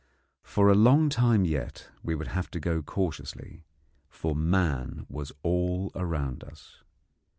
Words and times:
For 0.41 0.67
a 0.67 0.73
long 0.73 1.09
time 1.09 1.45
yet 1.45 1.89
we 2.01 2.15
would 2.15 2.29
have 2.29 2.49
to 2.49 2.59
go 2.59 2.81
cautiously, 2.81 3.65
for 4.09 4.33
man 4.35 5.05
was 5.09 5.31
all 5.43 5.91
around 5.93 6.43
us. 6.43 6.81